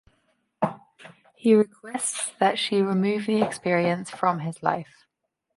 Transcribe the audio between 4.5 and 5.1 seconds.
life.